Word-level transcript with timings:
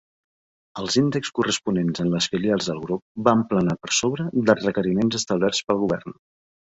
Els 0.83 0.95
índexs 0.99 1.33
corresponents 1.39 2.01
en 2.03 2.07
les 2.13 2.27
filials 2.35 2.69
del 2.69 2.79
Grup 2.85 3.03
van 3.27 3.43
planar 3.51 3.75
per 3.83 3.91
sobre 3.99 4.25
dels 4.49 4.65
requeriments 4.69 5.19
establerts 5.21 5.61
pel 5.69 5.81
govern. 5.83 6.17